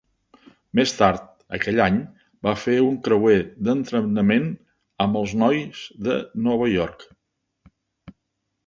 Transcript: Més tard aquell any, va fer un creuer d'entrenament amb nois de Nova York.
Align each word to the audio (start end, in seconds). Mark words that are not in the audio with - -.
Més 0.77 0.93
tard 1.01 1.27
aquell 1.57 1.81
any, 1.87 1.99
va 2.47 2.55
fer 2.61 2.77
un 2.85 2.97
creuer 3.09 3.37
d'entrenament 3.69 4.49
amb 5.07 5.23
nois 5.45 5.87
de 6.09 6.19
Nova 6.49 6.73
York. 6.75 7.09